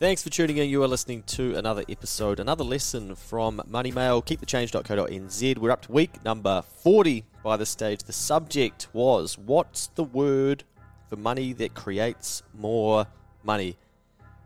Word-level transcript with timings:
Thanks 0.00 0.24
for 0.24 0.28
tuning 0.28 0.56
in. 0.56 0.68
You 0.68 0.82
are 0.82 0.88
listening 0.88 1.22
to 1.22 1.54
another 1.54 1.84
episode, 1.88 2.40
another 2.40 2.64
lesson 2.64 3.14
from 3.14 3.62
Money 3.68 3.92
Mail. 3.92 4.20
Keepthechange.co.nz. 4.22 5.58
We're 5.58 5.70
up 5.70 5.82
to 5.82 5.92
week 5.92 6.24
number 6.24 6.62
40 6.62 7.24
by 7.44 7.56
this 7.56 7.70
stage. 7.70 8.02
The 8.02 8.12
subject 8.12 8.88
was 8.92 9.38
What's 9.38 9.86
the 9.94 10.02
word 10.02 10.64
for 11.08 11.14
money 11.14 11.52
that 11.52 11.74
creates 11.74 12.42
more 12.52 13.06
money? 13.44 13.76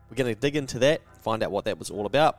We're 0.07 0.17
going 0.17 0.33
to 0.33 0.39
dig 0.39 0.55
into 0.55 0.77
that, 0.79 1.01
find 1.23 1.41
out 1.41 1.49
what 1.49 1.65
that 1.65 1.79
was 1.79 1.89
all 1.89 2.05
about. 2.05 2.37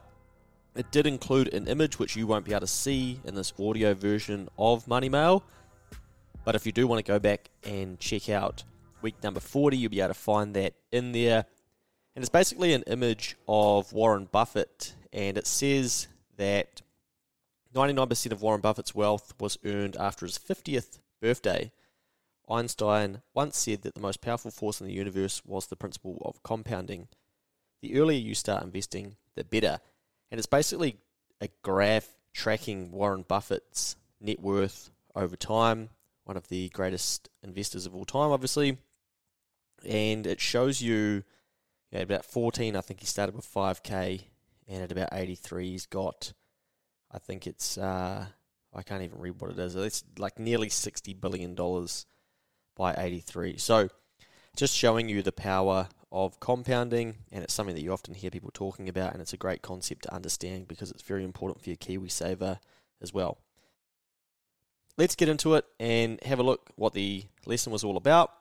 It 0.77 0.93
did 0.93 1.05
include 1.09 1.53
an 1.53 1.67
image 1.67 1.99
which 1.99 2.15
you 2.15 2.29
won't 2.29 2.45
be 2.45 2.53
able 2.53 2.61
to 2.61 2.69
see 2.69 3.19
in 3.25 3.35
this 3.35 3.53
audio 3.59 3.93
version 3.93 4.49
of 4.57 4.87
Money 4.87 5.09
Mail. 5.09 5.43
But 6.45 6.55
if 6.55 6.65
you 6.65 6.71
do 6.71 6.87
want 6.87 7.05
to 7.05 7.13
go 7.13 7.19
back 7.19 7.51
and 7.65 7.99
check 7.99 8.29
out 8.29 8.63
week 9.03 9.21
number 9.21 9.41
40, 9.41 9.77
you'll 9.77 9.91
be 9.91 10.01
able 10.01 10.15
to 10.15 10.15
find 10.15 10.55
that 10.55 10.75
in 10.93 11.11
there. 11.11 11.47
And 12.15 12.23
it's 12.23 12.29
basically 12.29 12.73
an 12.73 12.83
image 12.87 13.37
of 13.47 13.93
Warren 13.93 14.29
Buffett, 14.31 14.95
and 15.13 15.39
it 15.39 15.47
says 15.47 16.09
that 16.37 16.83
99% 17.75 18.33
of 18.33 18.43
Warren 18.43 18.61
Buffett's 18.61 18.95
wealth 18.95 19.33
was 19.39 19.59
earned 19.65 19.97
after 19.97 20.27
his 20.27 20.39
50th 20.39 20.99
birthday. 21.23 21.71
Einstein 22.49 23.23
once 23.33 23.57
said 23.57 23.83
that 23.83 23.95
the 23.95 24.01
most 24.01 24.21
powerful 24.21 24.51
force 24.51 24.81
in 24.81 24.89
the 24.89 24.93
universe 24.93 25.41
was 25.45 25.67
the 25.69 25.77
principle 25.77 26.21
of 26.25 26.43
compounding. 26.43 27.07
The 27.81 27.99
earlier 27.99 28.19
you 28.19 28.35
start 28.35 28.65
investing, 28.65 29.17
the 29.37 29.45
better. 29.45 29.81
And 30.31 30.39
it's 30.39 30.47
basically 30.47 30.97
a 31.41 31.49
graph 31.63 32.09
tracking 32.35 32.91
Warren 32.91 33.25
Buffett's 33.27 33.97
net 34.21 34.41
worth 34.41 34.91
over 35.15 35.37
time, 35.37 35.91
one 36.25 36.37
of 36.37 36.49
the 36.49 36.69
greatest 36.71 37.29
investors 37.43 37.87
of 37.87 37.95
all 37.95 38.05
time, 38.05 38.31
obviously. 38.31 38.79
And 39.87 40.27
it 40.27 40.41
shows 40.41 40.83
you 40.83 41.23
yeah, 41.91 42.01
about 42.01 42.25
14, 42.25 42.77
I 42.77 42.81
think 42.81 43.01
he 43.01 43.07
started 43.07 43.35
with 43.35 43.53
5k, 43.53 44.23
and 44.69 44.83
at 44.83 44.93
about 44.93 45.09
83, 45.13 45.71
he's 45.71 45.87
got, 45.87 46.33
I 47.11 47.19
think 47.19 47.47
it's, 47.47 47.77
uh, 47.77 48.27
I 48.75 48.83
can't 48.83 49.03
even 49.03 49.19
read 49.19 49.41
what 49.41 49.51
it 49.51 49.59
is. 49.59 49.75
It's 49.75 50.05
like 50.17 50.39
nearly 50.39 50.69
$60 50.69 51.21
billion 51.21 51.55
by 52.77 52.95
83. 52.97 53.57
So 53.59 53.89
just 54.57 54.77
showing 54.77 55.09
you 55.09 55.23
the 55.23 55.33
power 55.33 55.89
of 56.13 56.39
compounding, 56.39 57.17
and 57.33 57.43
it's 57.43 57.55
something 57.55 57.75
that 57.75 57.83
you 57.83 57.93
often 57.93 58.15
hear 58.15 58.31
people 58.31 58.51
talking 58.53 58.89
about, 58.89 59.13
and 59.13 59.21
it's 59.21 59.33
a 59.33 59.37
great 59.37 59.63
concept 59.63 60.03
to 60.03 60.15
understand 60.15 60.69
because 60.69 60.91
it's 60.91 61.03
very 61.03 61.25
important 61.25 61.63
for 61.63 61.71
your 61.71 61.77
KiwiSaver 61.77 62.59
as 63.03 63.13
well. 63.13 63.39
Let's 64.97 65.17
get 65.17 65.29
into 65.29 65.55
it 65.55 65.65
and 65.79 66.23
have 66.25 66.39
a 66.39 66.43
look 66.45 66.71
what 66.77 66.93
the 66.93 67.25
lesson 67.47 67.73
was 67.73 67.85
all 67.85 67.97
about. 67.97 68.33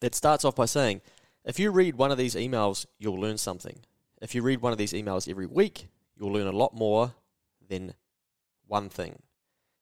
It 0.00 0.14
starts 0.14 0.44
off 0.44 0.54
by 0.54 0.66
saying, 0.66 1.00
if 1.44 1.58
you 1.58 1.70
read 1.70 1.96
one 1.96 2.10
of 2.10 2.18
these 2.18 2.34
emails, 2.34 2.86
you'll 2.98 3.20
learn 3.20 3.38
something. 3.38 3.80
If 4.20 4.34
you 4.34 4.42
read 4.42 4.60
one 4.60 4.72
of 4.72 4.78
these 4.78 4.92
emails 4.92 5.28
every 5.28 5.46
week, 5.46 5.88
you'll 6.16 6.32
learn 6.32 6.46
a 6.46 6.52
lot 6.52 6.74
more 6.74 7.14
than 7.68 7.94
one 8.66 8.88
thing. 8.88 9.22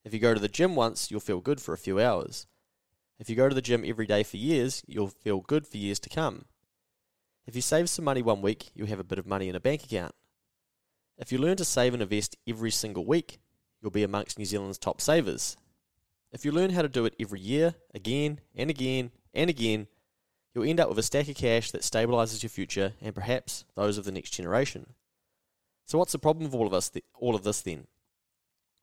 If 0.04 0.14
you 0.14 0.20
go 0.20 0.32
to 0.32 0.40
the 0.40 0.48
gym 0.48 0.74
once, 0.74 1.10
you'll 1.10 1.20
feel 1.20 1.40
good 1.40 1.60
for 1.60 1.74
a 1.74 1.78
few 1.78 2.00
hours. 2.00 2.46
If 3.18 3.28
you 3.28 3.36
go 3.36 3.48
to 3.48 3.54
the 3.54 3.60
gym 3.60 3.84
every 3.86 4.06
day 4.06 4.22
for 4.22 4.38
years, 4.38 4.82
you'll 4.86 5.08
feel 5.08 5.40
good 5.40 5.66
for 5.66 5.76
years 5.76 6.00
to 6.00 6.08
come. 6.08 6.46
If 7.46 7.54
you 7.54 7.60
save 7.60 7.90
some 7.90 8.06
money 8.06 8.22
one 8.22 8.40
week, 8.40 8.70
you'll 8.74 8.86
have 8.88 9.00
a 9.00 9.04
bit 9.04 9.18
of 9.18 9.26
money 9.26 9.48
in 9.48 9.54
a 9.54 9.60
bank 9.60 9.84
account. 9.84 10.14
If 11.18 11.30
you 11.30 11.36
learn 11.38 11.58
to 11.58 11.64
save 11.66 11.92
and 11.92 12.02
invest 12.02 12.36
every 12.48 12.70
single 12.70 13.04
week, 13.04 13.40
you'll 13.82 13.90
be 13.90 14.02
amongst 14.02 14.38
New 14.38 14.46
Zealand's 14.46 14.78
top 14.78 15.02
savers. 15.02 15.58
If 16.32 16.44
you 16.46 16.52
learn 16.52 16.70
how 16.70 16.80
to 16.80 16.88
do 16.88 17.04
it 17.04 17.14
every 17.20 17.40
year, 17.40 17.74
again 17.92 18.40
and 18.54 18.70
again 18.70 19.10
and 19.34 19.50
again, 19.50 19.88
you'll 20.54 20.68
end 20.68 20.80
up 20.80 20.88
with 20.88 20.98
a 20.98 21.02
stack 21.02 21.28
of 21.28 21.36
cash 21.36 21.70
that 21.70 21.82
stabilizes 21.82 22.42
your 22.42 22.50
future 22.50 22.94
and 23.00 23.14
perhaps 23.14 23.64
those 23.74 23.98
of 23.98 24.04
the 24.04 24.12
next 24.12 24.30
generation. 24.30 24.94
So 25.84 25.98
what's 25.98 26.12
the 26.12 26.18
problem 26.18 26.44
with 26.44 26.54
all 26.54 26.66
of 26.66 26.74
us 26.74 26.88
th- 26.88 27.04
all 27.18 27.34
of 27.34 27.42
this 27.42 27.62
then? 27.62 27.86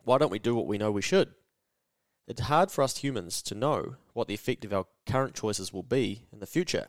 Why 0.03 0.17
don't 0.17 0.31
we 0.31 0.39
do 0.39 0.55
what 0.55 0.67
we 0.67 0.77
know 0.77 0.91
we 0.91 1.01
should? 1.01 1.33
It's 2.27 2.41
hard 2.41 2.71
for 2.71 2.81
us 2.81 2.97
humans 2.97 3.41
to 3.43 3.55
know 3.55 3.95
what 4.13 4.27
the 4.27 4.33
effect 4.33 4.65
of 4.65 4.73
our 4.73 4.85
current 5.05 5.33
choices 5.33 5.71
will 5.71 5.83
be 5.83 6.23
in 6.31 6.39
the 6.39 6.45
future. 6.45 6.87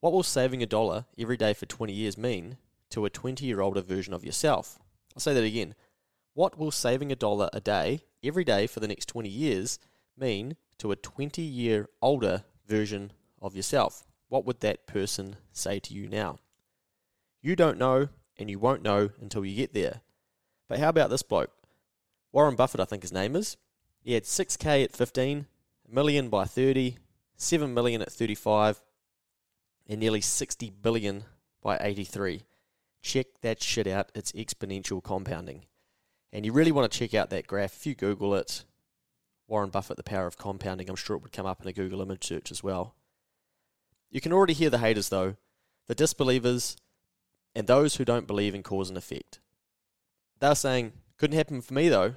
What 0.00 0.12
will 0.12 0.22
saving 0.22 0.62
a 0.62 0.66
dollar 0.66 1.06
every 1.18 1.36
day 1.36 1.52
for 1.54 1.66
20 1.66 1.92
years 1.92 2.16
mean 2.16 2.58
to 2.90 3.04
a 3.04 3.10
20 3.10 3.44
year 3.44 3.60
older 3.60 3.80
version 3.80 4.14
of 4.14 4.24
yourself? 4.24 4.78
I'll 5.14 5.20
say 5.20 5.34
that 5.34 5.42
again. 5.42 5.74
What 6.34 6.58
will 6.58 6.70
saving 6.70 7.10
a 7.10 7.16
dollar 7.16 7.48
a 7.52 7.60
day 7.60 8.02
every 8.22 8.44
day 8.44 8.66
for 8.66 8.80
the 8.80 8.88
next 8.88 9.06
20 9.06 9.28
years 9.28 9.78
mean 10.16 10.56
to 10.78 10.92
a 10.92 10.96
20 10.96 11.42
year 11.42 11.88
older 12.00 12.44
version 12.66 13.10
of 13.40 13.54
yourself? 13.56 14.04
What 14.28 14.44
would 14.46 14.60
that 14.60 14.86
person 14.86 15.36
say 15.52 15.78
to 15.80 15.94
you 15.94 16.08
now? 16.08 16.38
You 17.42 17.54
don't 17.56 17.78
know, 17.78 18.08
and 18.38 18.50
you 18.50 18.58
won't 18.58 18.82
know 18.82 19.10
until 19.20 19.44
you 19.44 19.56
get 19.56 19.72
there. 19.72 20.00
But 20.68 20.78
how 20.80 20.88
about 20.88 21.10
this 21.10 21.22
bloke? 21.22 21.52
Warren 22.32 22.56
Buffett, 22.56 22.80
I 22.80 22.84
think 22.84 23.02
his 23.02 23.12
name 23.12 23.36
is. 23.36 23.56
He 24.00 24.14
had 24.14 24.24
6k 24.24 24.84
at 24.84 24.92
15, 24.96 25.46
a 25.88 25.94
million 25.94 26.28
by 26.28 26.44
30, 26.44 26.96
7 27.36 27.72
million 27.72 28.02
at 28.02 28.12
35, 28.12 28.82
and 29.88 30.00
nearly 30.00 30.20
60 30.20 30.70
billion 30.82 31.24
by 31.62 31.78
83. 31.80 32.42
Check 33.02 33.26
that 33.42 33.62
shit 33.62 33.86
out. 33.86 34.10
It's 34.14 34.32
exponential 34.32 35.02
compounding. 35.02 35.66
And 36.32 36.44
you 36.44 36.52
really 36.52 36.72
want 36.72 36.90
to 36.90 36.98
check 36.98 37.14
out 37.14 37.30
that 37.30 37.46
graph. 37.46 37.76
If 37.76 37.86
you 37.86 37.94
Google 37.94 38.34
it, 38.34 38.64
Warren 39.46 39.70
Buffett, 39.70 39.96
the 39.96 40.02
power 40.02 40.26
of 40.26 40.36
compounding, 40.36 40.90
I'm 40.90 40.96
sure 40.96 41.16
it 41.16 41.22
would 41.22 41.32
come 41.32 41.46
up 41.46 41.62
in 41.62 41.68
a 41.68 41.72
Google 41.72 42.02
image 42.02 42.24
search 42.24 42.50
as 42.50 42.64
well. 42.64 42.95
You 44.10 44.20
can 44.20 44.32
already 44.32 44.52
hear 44.52 44.70
the 44.70 44.78
haters, 44.78 45.08
though, 45.08 45.36
the 45.88 45.94
disbelievers, 45.94 46.76
and 47.54 47.66
those 47.66 47.96
who 47.96 48.04
don't 48.04 48.26
believe 48.26 48.54
in 48.54 48.62
cause 48.62 48.88
and 48.88 48.98
effect. 48.98 49.40
They're 50.40 50.54
saying, 50.54 50.92
couldn't 51.16 51.36
happen 51.36 51.60
for 51.60 51.74
me, 51.74 51.88
though. 51.88 52.14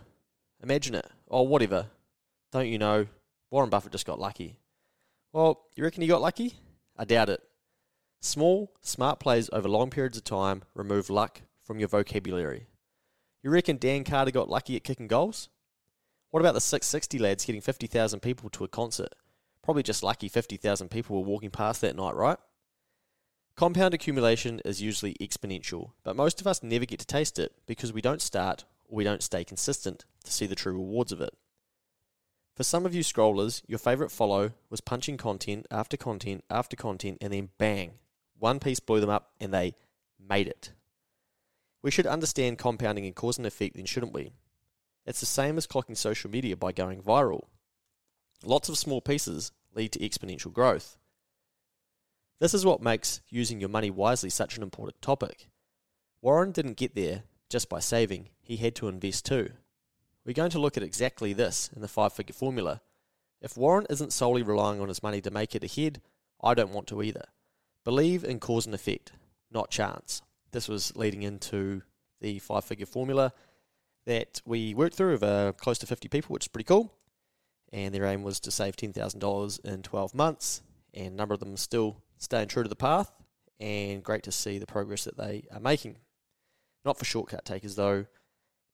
Imagine 0.61 0.95
it. 0.95 1.07
Oh, 1.29 1.43
whatever. 1.43 1.87
Don't 2.51 2.67
you 2.67 2.77
know? 2.77 3.07
Warren 3.51 3.69
Buffett 3.69 3.91
just 3.91 4.05
got 4.05 4.19
lucky. 4.19 4.57
Well, 5.31 5.61
you 5.75 5.83
reckon 5.83 6.01
he 6.01 6.07
got 6.07 6.21
lucky? 6.21 6.55
I 6.97 7.05
doubt 7.05 7.29
it. 7.29 7.41
Small, 8.21 8.71
smart 8.81 9.19
plays 9.19 9.49
over 9.53 9.69
long 9.69 9.89
periods 9.89 10.17
of 10.17 10.25
time 10.25 10.63
remove 10.75 11.09
luck 11.09 11.41
from 11.63 11.79
your 11.79 11.87
vocabulary. 11.87 12.67
You 13.41 13.49
reckon 13.51 13.77
Dan 13.77 14.03
Carter 14.03 14.31
got 14.31 14.49
lucky 14.49 14.75
at 14.75 14.83
kicking 14.83 15.07
goals? 15.07 15.49
What 16.31 16.41
about 16.41 16.53
the 16.53 16.59
Six60 16.59 17.19
lads 17.19 17.45
getting 17.45 17.61
50,000 17.61 18.19
people 18.19 18.49
to 18.49 18.65
a 18.65 18.67
concert? 18.67 19.15
Probably 19.69 19.83
just 19.83 20.01
lucky 20.01 20.29
50,000 20.29 20.89
people 20.89 21.15
were 21.15 21.27
walking 21.27 21.51
past 21.51 21.81
that 21.81 21.95
night, 21.95 22.15
right? 22.15 22.39
Compound 23.55 23.93
accumulation 23.93 24.59
is 24.65 24.81
usually 24.81 25.13
exponential, 25.21 25.91
but 26.03 26.15
most 26.15 26.41
of 26.41 26.47
us 26.47 26.63
never 26.63 26.85
get 26.85 26.97
to 27.01 27.05
taste 27.05 27.37
it 27.37 27.53
because 27.67 27.93
we 27.93 28.01
don't 28.01 28.19
start 28.19 28.65
or 28.87 28.95
we 28.95 29.03
don't 29.03 29.21
stay 29.21 29.43
consistent 29.43 30.05
to 30.23 30.33
see 30.33 30.47
the 30.47 30.55
true 30.55 30.73
rewards 30.73 31.11
of 31.11 31.21
it. 31.21 31.35
For 32.55 32.63
some 32.63 32.83
of 32.83 32.95
you 32.95 33.03
scrollers, 33.03 33.61
your 33.67 33.77
favourite 33.77 34.11
follow 34.11 34.53
was 34.71 34.81
punching 34.81 35.17
content 35.17 35.67
after 35.69 35.97
content 35.97 36.43
after 36.49 36.75
content 36.75 37.19
and 37.21 37.31
then 37.31 37.49
bang, 37.59 37.91
one 38.39 38.59
piece 38.59 38.79
blew 38.79 38.99
them 38.99 39.11
up 39.11 39.33
and 39.39 39.53
they 39.53 39.75
made 40.19 40.47
it. 40.47 40.71
We 41.83 41.91
should 41.91 42.07
understand 42.07 42.57
compounding 42.57 43.05
and 43.05 43.15
cause 43.15 43.37
and 43.37 43.45
effect 43.45 43.75
then, 43.75 43.85
shouldn't 43.85 44.13
we? 44.13 44.31
It's 45.05 45.19
the 45.19 45.27
same 45.27 45.59
as 45.59 45.67
clocking 45.67 45.95
social 45.95 46.31
media 46.31 46.57
by 46.57 46.71
going 46.71 47.03
viral. 47.03 47.43
Lots 48.43 48.67
of 48.67 48.75
small 48.75 49.01
pieces 49.01 49.51
lead 49.73 49.91
to 49.93 49.99
exponential 49.99 50.51
growth. 50.51 50.97
This 52.39 52.53
is 52.53 52.65
what 52.65 52.81
makes 52.81 53.21
using 53.29 53.59
your 53.59 53.69
money 53.69 53.89
wisely 53.89 54.29
such 54.29 54.57
an 54.57 54.63
important 54.63 55.01
topic. 55.01 55.49
Warren 56.21 56.51
didn't 56.51 56.77
get 56.77 56.95
there 56.95 57.23
just 57.49 57.69
by 57.69 57.79
saving, 57.79 58.29
he 58.41 58.57
had 58.57 58.75
to 58.75 58.87
invest 58.87 59.25
too. 59.25 59.51
We're 60.25 60.33
going 60.33 60.51
to 60.51 60.59
look 60.59 60.77
at 60.77 60.83
exactly 60.83 61.33
this 61.33 61.69
in 61.75 61.81
the 61.81 61.87
five 61.87 62.13
figure 62.13 62.33
formula. 62.33 62.81
If 63.41 63.57
Warren 63.57 63.87
isn't 63.89 64.13
solely 64.13 64.43
relying 64.43 64.79
on 64.79 64.89
his 64.89 65.01
money 65.01 65.21
to 65.21 65.31
make 65.31 65.55
it 65.55 65.63
ahead, 65.63 66.01
I 66.41 66.53
don't 66.53 66.71
want 66.71 66.87
to 66.87 67.01
either. 67.01 67.25
Believe 67.83 68.23
in 68.23 68.39
cause 68.39 68.65
and 68.65 68.75
effect, 68.75 69.13
not 69.49 69.71
chance. 69.71 70.21
This 70.51 70.67
was 70.67 70.95
leading 70.95 71.23
into 71.23 71.81
the 72.21 72.39
five 72.39 72.65
figure 72.65 72.85
formula 72.85 73.33
that 74.05 74.41
we 74.45 74.73
worked 74.73 74.95
through 74.95 75.13
of 75.13 75.23
uh, 75.23 75.51
close 75.53 75.77
to 75.79 75.87
50 75.87 76.07
people, 76.09 76.33
which 76.33 76.45
is 76.45 76.49
pretty 76.49 76.65
cool. 76.67 76.93
And 77.71 77.93
their 77.93 78.05
aim 78.05 78.23
was 78.23 78.39
to 78.41 78.51
save 78.51 78.75
$10,000 78.75 79.65
in 79.65 79.83
12 79.83 80.15
months, 80.15 80.61
and 80.93 81.07
a 81.13 81.15
number 81.15 81.33
of 81.33 81.39
them 81.39 81.53
are 81.53 81.57
still 81.57 82.01
staying 82.17 82.47
true 82.47 82.63
to 82.63 82.69
the 82.69 82.75
path, 82.75 83.11
and 83.59 84.03
great 84.03 84.23
to 84.23 84.31
see 84.31 84.57
the 84.57 84.65
progress 84.65 85.03
that 85.03 85.17
they 85.17 85.43
are 85.53 85.59
making. 85.59 85.97
Not 86.83 86.97
for 86.97 87.05
shortcut 87.05 87.45
takers, 87.45 87.75
though, 87.75 88.05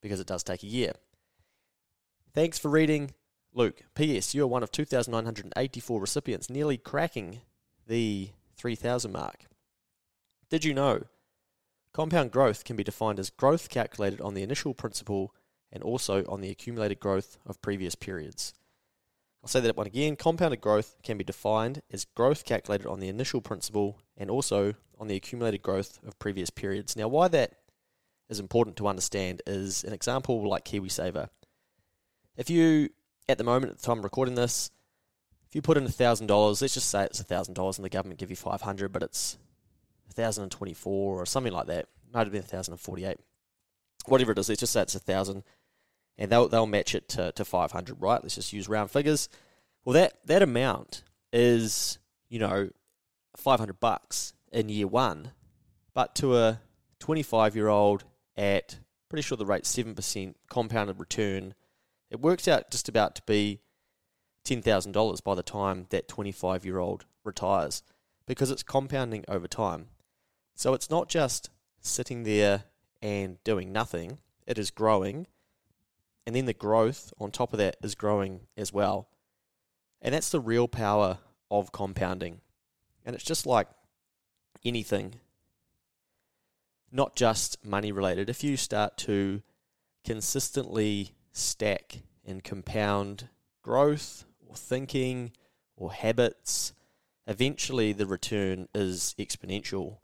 because 0.01 0.19
it 0.19 0.27
does 0.27 0.44
take 0.44 0.63
a 0.63 0.68
year. 0.68 0.94
Thanks 2.33 2.59
for 2.59 2.69
reading, 2.69 3.12
Luke. 3.53 3.81
P.S. 3.95 4.36
You 4.36 4.44
are 4.44 4.47
one 4.47 4.63
of 4.63 4.71
2,984 4.71 6.00
recipients, 6.00 6.50
nearly 6.50 6.77
cracking 6.77 7.41
the 7.88 8.30
3,000 8.57 9.12
mark. 9.12 9.45
Did 10.50 10.63
you 10.63 10.74
know 10.74 11.03
compound 11.94 12.31
growth 12.31 12.65
can 12.65 12.75
be 12.75 12.83
defined 12.83 13.19
as 13.19 13.30
growth 13.30 13.69
calculated 13.69 14.21
on 14.21 14.33
the 14.33 14.44
initial 14.44 14.74
principal 14.74 15.33
and 15.71 15.81
also 15.81 16.25
on 16.25 16.41
the 16.41 16.50
accumulated 16.50 17.00
growth 17.00 17.38
of 17.45 17.62
previous 17.62 17.95
periods? 17.95 18.53
I'll 19.45 19.50
say 19.50 19.59
that 19.59 19.77
one 19.77 19.86
again. 19.86 20.15
Compounded 20.15 20.59
growth 20.59 20.95
can 21.03 21.19
be 21.19 21.24
defined 21.24 21.83
as 21.92 22.03
growth 22.03 22.45
calculated 22.45 22.88
on 22.88 23.00
the 23.00 23.09
initial 23.09 23.42
principal 23.42 24.00
and 24.18 24.31
also 24.31 24.74
on 24.97 25.07
the 25.07 25.15
accumulated 25.15 25.62
growth 25.62 26.00
of 26.03 26.18
previous 26.18 26.50
periods. 26.50 26.95
Now, 26.95 27.07
why 27.09 27.27
that 27.27 27.51
is 28.27 28.39
important 28.39 28.75
to 28.77 28.88
understand 28.88 29.44
is 29.45 29.83
an 29.83 29.94
example 29.94 30.50
like 30.50 30.65
KiwiSaver. 30.65 31.30
If 32.36 32.50
you, 32.50 32.89
at 33.30 33.38
the 33.38 33.44
moment, 33.44 33.71
at 33.71 33.77
the 33.77 33.86
time 33.86 34.00
of 34.00 34.03
recording 34.03 34.33
this, 34.33 34.71
if 35.48 35.53
you 35.53 35.62
put 35.62 35.77
in 35.77 35.86
$1,000, 35.86 36.62
let's 36.62 36.74
just 36.74 36.89
say 36.89 37.03
it's 37.03 37.21
$1,000 37.21 37.77
and 37.77 37.86
the 37.86 37.89
government 37.89 38.19
give 38.19 38.31
you 38.31 38.36
500 38.36 38.91
but 38.91 39.03
it's 39.03 39.38
1024 40.15 41.21
or 41.21 41.24
something 41.27 41.53
like 41.53 41.68
that. 41.68 41.88
Might 42.12 42.21
have 42.21 42.31
been 42.31 42.41
1048. 42.41 43.19
Whatever 44.07 44.31
it 44.31 44.39
is, 44.39 44.50
let's 44.50 44.62
just 44.62 44.74
say 44.74 44.81
it's 44.81 44.95
1000 44.95 45.44
and 46.17 46.31
they'll 46.31 46.47
they'll 46.47 46.65
match 46.65 46.95
it 46.95 47.09
to, 47.09 47.31
to 47.33 47.45
500, 47.45 48.01
right? 48.01 48.21
Let's 48.21 48.35
just 48.35 48.53
use 48.53 48.69
round 48.69 48.91
figures. 48.91 49.29
Well, 49.83 49.94
that 49.94 50.25
that 50.25 50.41
amount 50.41 51.03
is 51.33 52.00
you 52.29 52.39
know 52.39 52.69
500 53.35 53.79
bucks 53.79 54.33
in 54.51 54.69
year 54.69 54.88
one, 54.88 55.31
but 55.94 56.15
to 56.15 56.38
a 56.38 56.62
25 57.00 57.56
year 57.56 57.67
old 57.67 58.06
at 58.38 58.79
pretty 59.09 59.21
sure 59.21 59.38
the 59.38 59.45
rate's 59.45 59.69
seven 59.69 59.95
percent 59.95 60.38
compounded 60.50 61.00
return, 61.00 61.53
it 62.09 62.21
works 62.21 62.47
out 62.47 62.71
just 62.71 62.89
about 62.89 63.15
to 63.15 63.21
be 63.25 63.62
ten 64.44 64.62
thousand 64.62 64.94
dollars 64.94 65.21
by 65.21 65.35
the 65.35 65.44
time 65.44 65.88
that 65.89 66.07
25 66.07 66.65
year 66.65 66.79
old 66.79 67.06
retires, 67.23 67.83
because 68.25 68.51
it's 68.51 68.63
compounding 68.63 69.25
over 69.27 69.47
time. 69.47 69.88
So 70.56 70.73
it's 70.73 70.89
not 70.89 71.09
just 71.09 71.50
sitting 71.81 72.23
there 72.23 72.63
and 73.01 73.44
doing 73.44 73.71
nothing; 73.71 74.19
it 74.47 74.57
is 74.57 74.71
growing 74.71 75.27
and 76.25 76.36
then 76.36 76.45
the 76.45 76.54
growth 76.54 77.13
on 77.19 77.31
top 77.31 77.54
of 77.54 77.60
that 77.60 77.77
is 77.81 77.95
growing 77.95 78.42
as 78.57 78.74
well. 78.74 79.10
And 80.01 80.13
that's 80.13 80.30
the 80.30 80.39
real 80.39 80.68
power 80.68 81.19
of 81.51 81.72
compounding. 81.72 82.42
And 83.06 83.16
it's 83.16 83.24
just 83.24 83.45
like 83.45 83.68
anything, 84.63 85.16
not 86.92 87.16
just 87.16 87.63
money 87.63 87.92
related. 87.92 88.30
If 88.30 88.44
you 88.44 88.57
start 88.57 88.98
to 89.00 89.44
consistently 90.04 91.12
stack 91.31 92.00
and 92.25 92.44
compound 92.44 93.30
growth 93.62 94.25
or 94.48 94.56
thinking 94.56 95.31
or 95.75 95.92
habits, 95.94 96.74
eventually 97.27 97.94
the 97.94 98.07
return 98.07 98.68
is 98.74 99.13
exponential. 99.19 99.98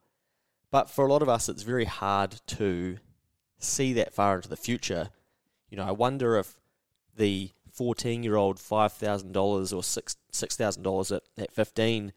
But 0.69 0.89
for 0.89 1.05
a 1.05 1.11
lot 1.11 1.21
of 1.21 1.29
us, 1.29 1.49
it's 1.49 1.63
very 1.63 1.85
hard 1.85 2.41
to 2.47 2.97
see 3.59 3.93
that 3.93 4.13
far 4.13 4.35
into 4.35 4.49
the 4.49 4.57
future 4.57 5.09
you 5.71 5.77
know, 5.77 5.85
I 5.85 5.91
wonder 5.91 6.37
if 6.37 6.59
the 7.15 7.49
14 7.71 8.21
year 8.21 8.35
old 8.35 8.57
$5,000 8.57 9.35
or 9.35 9.81
$6,000 9.81 10.15
$6, 10.31 11.15
at, 11.15 11.23
at 11.37 11.51
15, 11.51 12.13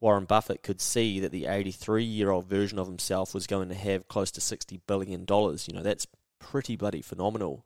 Warren 0.00 0.24
Buffett 0.24 0.62
could 0.62 0.80
see 0.80 1.20
that 1.20 1.30
the 1.30 1.46
83 1.46 2.02
year 2.02 2.30
old 2.30 2.46
version 2.46 2.78
of 2.78 2.86
himself 2.86 3.34
was 3.34 3.46
going 3.46 3.68
to 3.68 3.74
have 3.74 4.08
close 4.08 4.30
to 4.32 4.40
$60 4.40 4.80
billion. 4.86 5.20
You 5.28 5.74
know, 5.74 5.82
that's 5.82 6.06
pretty 6.38 6.74
bloody 6.74 7.02
phenomenal. 7.02 7.64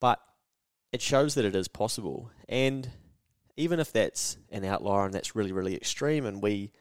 But 0.00 0.20
it 0.92 1.02
shows 1.02 1.34
that 1.34 1.44
it 1.44 1.54
is 1.54 1.68
possible. 1.68 2.30
And 2.48 2.88
even 3.56 3.78
if 3.78 3.92
that's 3.92 4.38
an 4.50 4.64
outlier 4.64 5.04
and 5.04 5.14
that's 5.14 5.36
really, 5.36 5.52
really 5.52 5.76
extreme 5.76 6.26
and 6.26 6.42
we, 6.42 6.72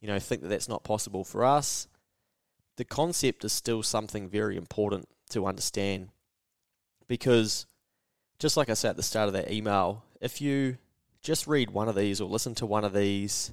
you 0.00 0.08
know, 0.08 0.18
think 0.18 0.42
that 0.42 0.48
that's 0.48 0.68
not 0.68 0.84
possible 0.84 1.24
for 1.24 1.44
us, 1.44 1.88
the 2.76 2.84
concept 2.84 3.44
is 3.44 3.52
still 3.52 3.82
something 3.82 4.28
very 4.28 4.56
important 4.56 5.08
to 5.30 5.46
understand 5.46 6.08
because 7.06 7.66
just 8.38 8.56
like 8.56 8.68
I 8.68 8.74
said 8.74 8.90
at 8.90 8.96
the 8.96 9.02
start 9.02 9.28
of 9.28 9.34
that 9.34 9.50
email, 9.50 10.04
if 10.20 10.40
you 10.40 10.78
just 11.22 11.46
read 11.46 11.70
one 11.70 11.88
of 11.88 11.94
these 11.94 12.20
or 12.20 12.28
listen 12.28 12.54
to 12.56 12.66
one 12.66 12.84
of 12.84 12.92
these, 12.92 13.52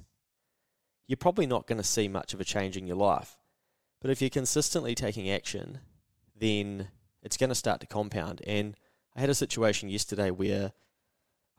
you're 1.06 1.16
probably 1.16 1.46
not 1.46 1.66
going 1.66 1.78
to 1.78 1.84
see 1.84 2.08
much 2.08 2.34
of 2.34 2.40
a 2.40 2.44
change 2.44 2.76
in 2.76 2.86
your 2.86 2.96
life. 2.96 3.36
But 4.00 4.10
if 4.10 4.20
you're 4.20 4.30
consistently 4.30 4.94
taking 4.94 5.30
action, 5.30 5.78
then 6.38 6.88
it's 7.22 7.36
going 7.36 7.50
to 7.50 7.54
start 7.54 7.80
to 7.80 7.86
compound. 7.86 8.42
And 8.46 8.76
I 9.14 9.20
had 9.20 9.30
a 9.30 9.34
situation 9.34 9.88
yesterday 9.88 10.30
where 10.30 10.72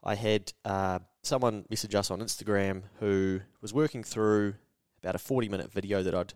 I 0.04 0.16
had 0.16 0.51
uh, 0.66 1.00
someone 1.22 1.66
message 1.69 1.96
us 1.96 2.12
on 2.12 2.19
Instagram 2.19 2.84
who 3.00 3.39
was 3.62 3.74
working 3.74 4.04
through 4.04 4.56
about 5.01 5.16
a 5.16 5.19
40 5.19 5.50
minute 5.50 5.72
video 5.72 6.04
that 6.04 6.13
I'd 6.13 6.34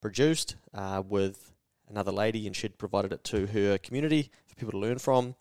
produced 0.00 0.56
uh, 0.74 1.02
with 1.06 1.52
another 1.88 2.12
lady, 2.12 2.46
and 2.46 2.56
she'd 2.56 2.78
provided 2.78 3.12
it 3.12 3.24
to 3.24 3.46
her 3.46 3.78
community 3.78 4.30
for 4.54 4.60
people 4.60 4.72
to 4.72 4.86
learn 4.86 4.98
from. 4.98 5.34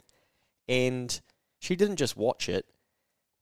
And 0.68 1.19
she 1.60 1.75
didn't 1.75 1.98
just 1.98 2.18
watch 2.18 2.50
it. 2.50 2.65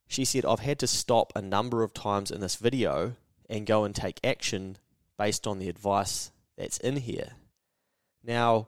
She 0.08 0.26
said, 0.26 0.46
I've 0.46 0.60
had 0.60 0.80
to 0.80 0.88
stop 0.88 1.32
a 1.36 1.42
number 1.42 1.84
of 1.84 1.94
times 1.94 2.32
in 2.32 2.42
this 2.42 2.58
video 2.58 3.16
and 3.50 3.66
go 3.66 3.84
and 3.84 3.96
take 3.96 4.20
action 4.24 4.78
based 5.18 5.48
on 5.48 5.60
the 5.60 5.70
advice 5.70 6.32
that's 6.58 6.78
in 6.78 6.98
here. 6.98 7.34
Now, 8.24 8.68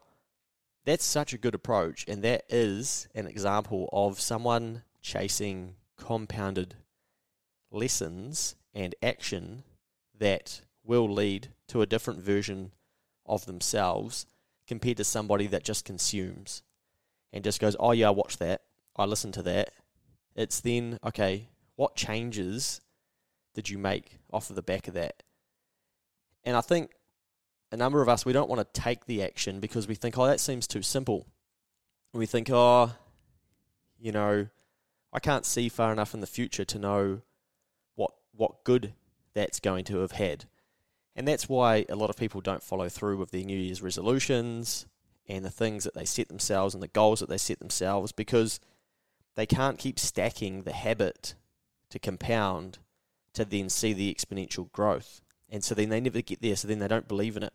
that's 0.85 1.05
such 1.05 1.33
a 1.33 1.37
good 1.37 1.55
approach, 1.55 2.05
and 2.07 2.23
that 2.23 2.43
is 2.49 3.07
an 3.15 3.27
example 3.27 3.89
of 3.93 4.19
someone 4.19 4.83
chasing 5.01 5.75
compounded 5.97 6.75
lessons 7.71 8.55
and 8.73 8.95
action 9.01 9.63
that 10.17 10.61
will 10.83 11.11
lead 11.11 11.49
to 11.67 11.81
a 11.81 11.85
different 11.85 12.21
version 12.21 12.71
of 13.25 13.45
themselves 13.45 14.25
compared 14.67 14.97
to 14.97 15.03
somebody 15.03 15.47
that 15.47 15.63
just 15.63 15.85
consumes 15.85 16.63
and 17.33 17.43
just 17.43 17.59
goes, 17.59 17.75
oh, 17.79 17.91
yeah, 17.91 18.07
I 18.07 18.11
watched 18.11 18.39
that. 18.39 18.61
I 18.95 19.05
listened 19.05 19.33
to 19.33 19.43
that. 19.43 19.71
It's 20.35 20.61
then, 20.61 20.99
okay, 21.05 21.49
what 21.75 21.95
changes 21.95 22.79
did 23.55 23.69
you 23.69 23.77
make 23.77 24.19
off 24.31 24.49
of 24.49 24.55
the 24.55 24.61
back 24.61 24.87
of 24.87 24.93
that? 24.93 25.23
And 26.43 26.55
I 26.55 26.61
think 26.61 26.91
a 27.71 27.77
number 27.77 28.01
of 28.01 28.07
us, 28.07 28.25
we 28.25 28.33
don't 28.33 28.49
want 28.49 28.61
to 28.61 28.81
take 28.81 29.05
the 29.05 29.23
action 29.23 29.59
because 29.59 29.87
we 29.87 29.95
think, 29.95 30.17
oh, 30.17 30.27
that 30.27 30.39
seems 30.39 30.67
too 30.67 30.83
simple. 30.83 31.25
We 32.13 32.27
think, 32.27 32.49
oh, 32.51 32.91
you 33.99 34.11
know, 34.11 34.47
I 35.11 35.19
can't 35.19 35.45
see 35.45 35.69
far 35.69 35.91
enough 35.91 36.13
in 36.13 36.21
the 36.21 36.27
future 36.27 36.65
to 36.65 36.79
know 36.79 37.21
what 37.95 38.11
what 38.35 38.63
good 38.63 38.93
that's 39.33 39.59
going 39.59 39.85
to 39.85 39.99
have 39.99 40.11
had. 40.11 40.45
And 41.15 41.27
that's 41.27 41.49
why 41.49 41.85
a 41.89 41.95
lot 41.95 42.09
of 42.09 42.17
people 42.17 42.41
don't 42.41 42.63
follow 42.63 42.89
through 42.89 43.17
with 43.17 43.31
their 43.31 43.43
New 43.43 43.57
Year's 43.57 43.81
resolutions 43.81 44.85
and 45.27 45.43
the 45.45 45.49
things 45.49 45.83
that 45.83 45.93
they 45.93 46.05
set 46.05 46.27
themselves 46.27 46.73
and 46.73 46.83
the 46.83 46.87
goals 46.87 47.19
that 47.19 47.29
they 47.29 47.37
set 47.37 47.59
themselves 47.59 48.11
because 48.11 48.59
they 49.35 49.45
can't 49.45 49.77
keep 49.79 49.97
stacking 49.97 50.63
the 50.63 50.73
habit 50.73 51.35
to 51.89 51.99
compound 51.99 52.79
to 53.33 53.45
then 53.45 53.69
see 53.69 53.93
the 53.93 54.13
exponential 54.13 54.71
growth. 54.71 55.21
And 55.49 55.63
so 55.63 55.75
then 55.75 55.89
they 55.89 56.01
never 56.01 56.21
get 56.21 56.41
there, 56.41 56.55
so 56.55 56.67
then 56.67 56.79
they 56.79 56.87
don't 56.87 57.07
believe 57.07 57.37
in 57.37 57.43
it. 57.43 57.53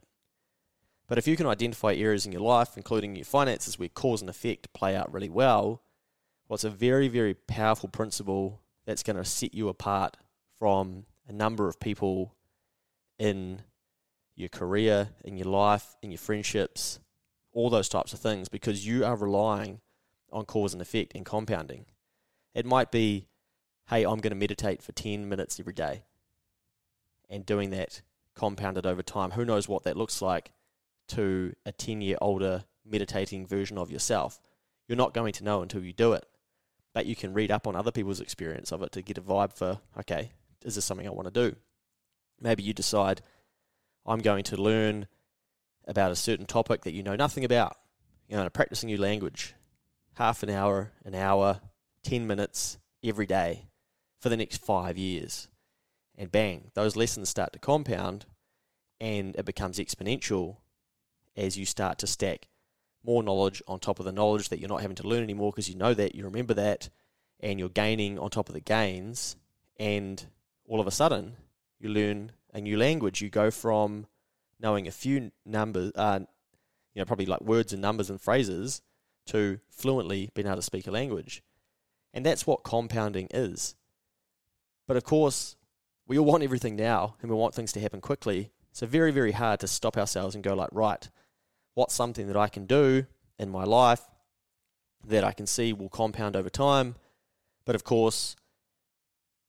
But 1.09 1.19
if 1.19 1.27
you 1.27 1.37
can 1.37 1.47
identify 1.47 1.95
areas 1.95 2.27
in 2.27 2.33
your 2.33 2.43
life, 2.43 2.77
including 2.77 3.17
your 3.17 3.25
finances, 3.25 3.79
where 3.79 3.89
cause 3.89 4.21
and 4.21 4.29
effect 4.29 4.73
play 4.73 4.95
out 4.95 5.13
really 5.13 5.31
well, 5.31 5.83
well, 6.49 6.55
it's 6.55 6.65
a 6.65 6.71
very, 6.71 7.09
very 7.09 7.35
powerful 7.35 7.89
principle 7.89 8.61
that's 8.87 9.03
going 9.03 9.17
to 9.17 9.25
set 9.25 9.55
you 9.55 9.69
apart 9.69 10.17
from 10.59 11.05
a 11.27 11.33
number 11.33 11.69
of 11.69 11.81
people 11.81 12.35
in 13.19 13.63
your 14.35 14.49
career, 14.49 15.09
in 15.25 15.37
your 15.37 15.49
life, 15.49 15.97
in 16.03 16.11
your 16.11 16.19
friendships, 16.19 17.01
all 17.53 17.71
those 17.71 17.89
types 17.89 18.13
of 18.13 18.21
things, 18.21 18.49
because 18.49 18.87
you 18.87 19.05
are 19.05 19.17
relying 19.17 19.81
on 20.33 20.45
cause 20.45 20.73
and 20.73 20.83
effect 20.83 21.13
and 21.15 21.25
compounding. 21.25 21.87
It 22.55 22.67
might 22.67 22.91
be, 22.91 23.29
hey, 23.89 24.05
I'm 24.05 24.19
going 24.19 24.31
to 24.31 24.37
meditate 24.37 24.83
for 24.83 24.93
10 24.93 25.29
minutes 25.29 25.59
every 25.59 25.73
day, 25.73 26.05
and 27.29 27.45
doing 27.47 27.71
that 27.71 28.03
compounded 28.35 28.87
over 28.87 29.03
time. 29.03 29.33
Who 29.33 29.45
knows 29.45 29.69
what 29.69 29.85
that 29.85 29.97
looks 29.97 30.23
like 30.23 30.53
to 31.09 31.55
a 31.67 31.73
10 31.73 32.01
year 32.01 32.17
older 32.21 32.65
meditating 32.85 33.47
version 33.47 33.79
of 33.79 33.91
yourself? 33.91 34.41
You're 34.87 34.97
not 34.97 35.15
going 35.15 35.33
to 35.35 35.45
know 35.45 35.63
until 35.63 35.85
you 35.85 35.93
do 35.93 36.13
it. 36.15 36.27
But 36.95 37.07
you 37.07 37.15
can 37.15 37.35
read 37.35 37.51
up 37.51 37.67
on 37.67 37.77
other 37.77 37.93
people's 37.93 38.21
experience 38.21 38.73
of 38.73 38.83
it 38.83 38.93
to 38.93 39.03
get 39.03 39.19
a 39.19 39.23
vibe 39.23 39.53
for, 39.53 39.79
okay, 40.01 40.33
is 40.65 40.75
this 40.75 40.85
something 40.85 41.07
I 41.07 41.11
want 41.11 41.33
to 41.33 41.51
do? 41.51 41.57
Maybe 42.41 42.63
you 42.63 42.73
decide, 42.73 43.21
I'm 44.07 44.21
going 44.21 44.45
to 44.45 44.57
learn 44.57 45.07
about 45.89 46.13
a 46.13 46.17
certain 46.17 46.47
topic 46.47 46.83
that 46.85 46.93
you 46.93 47.03
know 47.03 47.17
nothing 47.17 47.45
about. 47.45 47.77
You 48.29 48.37
know, 48.37 48.49
practice 48.51 48.83
a 48.83 48.87
new 48.87 48.99
language, 48.99 49.55
half 50.15 50.43
an 50.43 50.51
hour, 50.51 50.93
an 51.05 51.15
hour, 51.15 51.61
10 52.05 52.27
minutes 52.27 52.79
every 53.03 53.27
day 53.27 53.67
for 54.21 54.29
the 54.29 54.37
next 54.37 54.59
five 54.59 54.97
years. 54.99 55.49
And 56.17 56.31
bang, 56.31 56.71
those 56.75 56.95
lessons 56.95 57.29
start 57.29 57.53
to 57.55 57.59
compound 57.59 58.27
and 59.01 59.35
it 59.37 59.45
becomes 59.45 59.79
exponential 59.79 60.57
as 61.37 61.57
you 61.57 61.65
start 61.65 61.99
to 61.99 62.07
stack 62.07 62.49
more 63.05 63.23
knowledge 63.23 63.63
on 63.69 63.79
top 63.79 64.01
of 64.01 64.05
the 64.05 64.13
knowledge 64.13 64.49
that 64.49 64.59
you're 64.59 64.69
not 64.69 64.83
having 64.83 64.97
to 64.97 65.07
learn 65.07 65.23
anymore 65.23 65.53
because 65.53 65.69
you 65.69 65.77
know 65.77 65.95
that, 65.95 66.15
you 66.15 66.25
remember 66.25 66.55
that, 66.55 66.91
and 67.41 67.59
you're 67.59 67.69
gaining 67.69 68.19
on 68.19 68.29
top 68.29 68.49
of 68.49 68.55
the 68.55 68.61
gains. 68.61 69.37
And 69.79 70.25
all 70.67 70.81
of 70.81 70.87
a 70.87 70.91
sudden, 70.91 71.37
you 71.79 71.89
learn 71.89 72.33
a 72.53 72.61
new 72.61 72.77
language. 72.77 73.23
You 73.23 73.31
go 73.31 73.51
from 73.51 74.07
knowing 74.61 74.87
a 74.87 74.93
few 74.93 75.31
numbers, 75.45 75.93
uh, 75.95 76.21
you 76.95 77.01
know, 77.01 77.05
probably 77.05 77.27
like 77.27 77.41
words 77.41 77.73
and 77.73 77.83
numbers 77.83 78.11
and 78.11 78.21
phrases, 78.21 78.83
to 79.27 79.61
fluently 79.71 80.31
being 80.35 80.47
able 80.47 80.57
to 80.57 80.63
speak 80.63 80.87
a 80.87 80.91
language. 80.91 81.43
And 82.15 82.25
that's 82.25 82.47
what 82.47 82.65
compounding 82.65 83.29
is. 83.33 83.75
But 84.87 84.97
of 84.97 85.05
course, 85.05 85.57
we 86.07 86.19
all 86.19 86.25
want 86.25 86.43
everything 86.43 86.77
now 86.77 87.17
and 87.21 87.31
we 87.31 87.37
want 87.37 87.55
things 87.55 87.73
to 87.73 87.81
happen 87.81 88.01
quickly. 88.01 88.51
So 88.73 88.87
very, 88.87 89.13
very 89.13 89.33
hard 89.33 89.61
to 89.61 89.67
stop 89.69 89.99
ourselves 89.99 90.35
and 90.35 90.43
go 90.43 90.55
like, 90.55 90.71
right, 90.73 91.09
what's 91.75 91.95
something 91.95 92.27
that 92.27 92.37
I 92.37 92.49
can 92.49 92.65
do 92.65 93.07
in 93.39 93.51
my 93.51 93.65
life 93.65 94.03
that 95.07 95.25
I 95.25 95.33
can 95.33 95.47
see 95.47 95.73
will 95.73 95.89
compound 95.89 96.35
over 96.35 96.51
time. 96.51 96.97
But 97.65 97.75
of 97.75 97.85
course, 97.85 98.35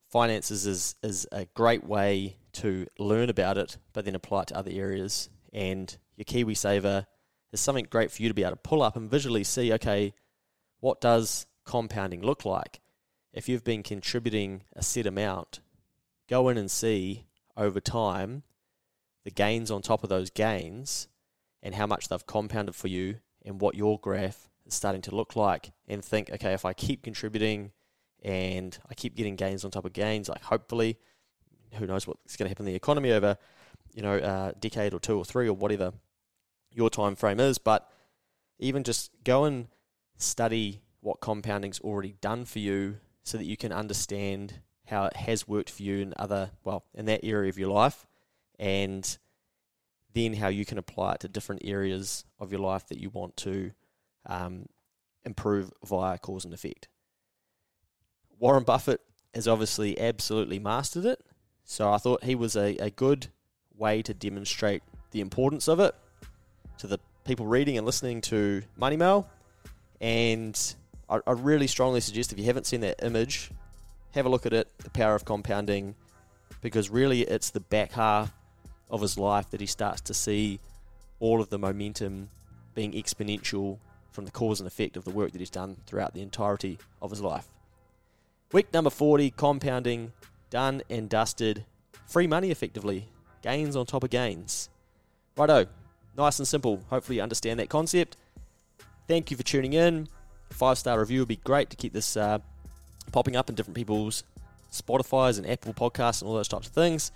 finances 0.10 0.66
is, 0.66 0.96
is 1.02 1.28
a 1.32 1.46
great 1.54 1.84
way 1.84 2.38
to 2.60 2.88
learn 2.98 3.30
about 3.30 3.58
it, 3.58 3.78
but 3.94 4.06
then 4.06 4.16
apply 4.16 4.44
it 4.44 4.48
to 4.48 4.58
other 4.58 4.72
areas. 4.72 5.30
And 5.54 5.96
your 6.16 6.26
KiwiSaver 6.26 7.06
is 7.52 7.60
something 7.60 7.88
great 7.90 8.12
for 8.12 8.22
you 8.22 8.28
to 8.28 8.34
be 8.34 8.44
able 8.44 8.52
to 8.52 8.58
pull 8.58 8.82
up 8.82 8.96
and 8.96 9.10
visually 9.10 9.44
see 9.44 9.74
okay, 9.74 10.14
what 10.80 11.02
does 11.02 11.46
compounding 11.66 12.22
look 12.22 12.46
like? 12.46 12.80
If 13.34 13.48
you've 13.48 13.64
been 13.64 13.84
contributing 13.84 14.64
a 14.76 14.82
set 14.82 15.06
amount, 15.06 15.60
go 16.28 16.50
in 16.50 16.58
and 16.58 16.70
see 16.70 17.26
over 17.56 17.80
time 17.80 18.44
the 19.24 19.32
gains 19.32 19.70
on 19.70 19.82
top 19.82 20.04
of 20.04 20.10
those 20.10 20.30
gains 20.30 21.08
and 21.62 21.76
how 21.76 21.86
much 21.86 22.08
they've 22.08 22.26
compounded 22.26 22.76
for 22.76 22.88
you 22.88 23.18
and 23.46 23.62
what 23.62 23.76
your 23.76 24.00
graph 24.00 24.50
is 24.66 24.74
starting 24.74 25.02
to 25.02 25.16
look 25.16 25.36
like 25.36 25.72
and 25.88 26.04
think, 26.04 26.30
okay, 26.32 26.54
if 26.54 26.66
I 26.66 26.74
keep 26.74 27.04
contributing 27.04 27.72
and 28.24 28.78
I 28.90 28.94
keep 28.94 29.16
getting 29.16 29.36
gains 29.36 29.66
on 29.66 29.72
top 29.72 29.86
of 29.86 29.94
gains, 29.94 30.30
like 30.30 30.44
hopefully, 30.44 30.98
who 31.74 31.86
knows 31.86 32.08
what's 32.08 32.36
going 32.36 32.46
to 32.46 32.50
happen 32.50 32.66
in 32.66 32.72
the 32.72 32.76
economy 32.76 33.12
over, 33.12 33.38
you 33.94 34.02
know, 34.02 34.16
a 34.16 34.54
decade 34.60 34.94
or 34.94 35.00
two 35.00 35.18
or 35.18 35.26
three 35.26 35.48
or 35.48 35.54
whatever 35.54 35.94
your 36.72 36.90
time 36.90 37.16
frame 37.16 37.40
is. 37.40 37.58
But 37.58 37.90
even 38.60 38.84
just 38.84 39.12
go 39.24 39.46
and 39.46 39.68
study 40.18 40.82
what 41.02 41.22
compounding's 41.22 41.80
already 41.80 42.16
done 42.22 42.46
for 42.46 42.60
you 42.60 42.98
so 43.24 43.38
that 43.38 43.46
you 43.46 43.58
can 43.58 43.72
understand 43.72 44.62
how 44.88 45.06
it 45.06 45.16
has 45.16 45.48
worked 45.48 45.70
for 45.70 45.84
you 45.84 46.00
in 46.00 46.14
other, 46.18 46.52
well, 46.64 46.84
in 46.94 47.06
that 47.06 47.24
area 47.24 47.50
of 47.50 47.58
your 47.58 47.70
life 47.70 48.06
and 48.58 49.18
then 50.14 50.34
how 50.34 50.48
you 50.48 50.66
can 50.66 50.78
apply 50.78 51.14
it 51.14 51.20
to 51.22 51.28
different 51.28 51.62
areas 51.64 52.26
of 52.40 52.52
your 52.52 52.60
life 52.60 52.88
that 52.88 53.00
you 53.00 53.10
want 53.10 53.38
to 53.38 53.72
um, 54.26 54.66
improve 55.24 55.72
via 55.86 56.18
cause 56.18 56.44
and 56.44 56.54
effect. 56.54 56.88
Warren 58.40 58.64
Buffett 58.64 59.02
has 59.34 59.48
obviously 59.48 60.00
absolutely 60.00 60.60
mastered 60.60 61.06
it, 61.06 61.24
so 61.70 61.94
I 61.94 62.00
thought 62.00 62.24
he 62.24 62.34
was 62.34 62.56
a, 62.56 62.76
a 62.78 62.90
good 62.90 63.28
way 63.78 64.02
to 64.02 64.12
demonstrate 64.12 64.82
the 65.12 65.22
importance 65.22 65.68
of 65.68 65.80
it 65.80 65.94
to 66.80 66.88
the 66.88 66.98
people 67.26 67.46
reading 67.46 67.78
and 67.78 67.86
listening 67.86 68.22
to 68.22 68.64
Money 68.76 68.98
Mail. 68.98 69.30
And 70.02 70.60
I, 71.08 71.20
I 71.28 71.34
really 71.34 71.68
strongly 71.68 72.02
suggest 72.02 72.34
if 72.34 72.40
you 72.40 72.46
haven't 72.46 72.66
seen 72.66 72.82
that 72.82 73.04
image, 73.04 73.52
have 74.16 74.26
a 74.26 74.30
look 74.30 74.48
at 74.48 74.54
it, 74.54 74.68
the 74.80 74.90
power 74.90 75.14
of 75.14 75.26
compounding, 75.26 75.94
because 76.64 76.90
really 76.90 77.22
it's 77.22 77.52
the 77.52 77.60
back 77.60 77.92
half 77.92 78.34
of 78.90 79.02
his 79.02 79.20
life 79.20 79.52
that 79.52 79.62
he 79.62 79.68
starts 79.68 80.02
to 80.02 80.14
see 80.16 80.60
all 81.20 81.40
of 81.40 81.50
the 81.50 81.60
momentum 81.60 82.32
being 82.74 82.94
exponential 82.94 83.78
from 84.12 84.26
the 84.26 84.32
cause 84.32 84.60
and 84.60 84.66
effect 84.66 84.98
of 84.98 85.04
the 85.06 85.12
work 85.12 85.34
that 85.34 85.40
he's 85.40 85.52
done 85.52 85.78
throughout 85.86 86.16
the 86.16 86.22
entirety 86.24 86.80
of 87.00 87.12
his 87.12 87.22
life. 87.22 87.46
Week 88.52 88.74
number 88.74 88.90
40, 88.90 89.30
compounding, 89.30 90.14
done 90.50 90.82
and 90.90 91.10
dusted. 91.10 91.66
Free 92.08 92.28
money 92.28 92.52
effectively. 92.52 93.08
Gains 93.42 93.76
on 93.76 93.86
top 93.86 94.04
of 94.04 94.10
gains. 94.10 94.70
Righto, 95.38 95.68
nice 96.18 96.40
and 96.40 96.48
simple. 96.48 96.84
Hopefully, 96.90 97.18
you 97.18 97.22
understand 97.22 97.60
that 97.60 97.70
concept. 97.70 98.18
Thank 99.08 99.32
you 99.32 99.38
for 99.38 99.44
tuning 99.44 99.74
in. 99.74 100.08
Five 100.50 100.78
star 100.78 101.00
review 101.00 101.20
would 101.20 101.28
be 101.28 101.38
great 101.38 101.70
to 101.70 101.78
keep 101.78 101.94
this 101.94 102.18
uh, 102.18 102.40
popping 103.12 103.36
up 103.36 103.50
in 103.50 103.56
different 103.56 103.76
people's 103.76 104.24
Spotify's 104.72 105.38
and 105.38 105.50
Apple 105.50 105.74
podcasts 105.74 106.22
and 106.22 106.30
all 106.30 106.36
those 106.36 106.48
types 106.48 106.68
of 106.68 106.74
things. 106.74 107.12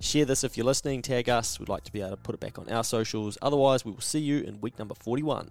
Share 0.00 0.24
this 0.24 0.44
if 0.44 0.56
you're 0.56 0.66
listening, 0.66 1.02
tag 1.02 1.28
us. 1.28 1.60
We'd 1.60 1.68
like 1.68 1.84
to 1.84 1.92
be 1.92 2.00
able 2.00 2.12
to 2.12 2.16
put 2.16 2.34
it 2.34 2.40
back 2.40 2.58
on 2.58 2.70
our 2.70 2.82
socials. 2.82 3.36
Otherwise, 3.42 3.84
we 3.84 3.92
will 3.92 4.00
see 4.00 4.18
you 4.18 4.40
in 4.40 4.60
week 4.60 4.78
number 4.78 4.94
41. 4.94 5.50